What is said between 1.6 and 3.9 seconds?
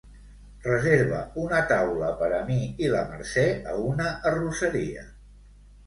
taula per a mi i la Mercè a